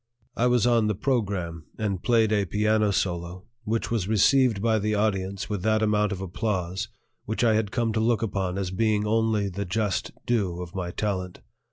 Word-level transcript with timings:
I 0.35 0.47
was 0.47 0.65
on 0.65 0.87
the 0.87 0.95
program, 0.95 1.65
and 1.77 2.01
played 2.01 2.31
a 2.31 2.45
piano 2.45 2.89
solo 2.89 3.45
which 3.65 3.91
was 3.91 4.07
received 4.07 4.59
by 4.59 4.79
the 4.79 4.95
audience 4.95 5.47
with 5.47 5.61
that 5.61 5.83
amount 5.83 6.11
of 6.11 6.21
applause 6.21 6.87
which 7.25 7.43
I 7.43 7.53
had 7.53 7.69
come 7.69 7.93
to 7.93 7.99
look 7.99 8.23
upon 8.23 8.57
as 8.57 8.71
being 8.71 9.05
only 9.05 9.47
the 9.47 9.63
just 9.63 10.09
due 10.25 10.59
of 10.59 10.73
my 10.73 10.89
talent. 10.89 11.41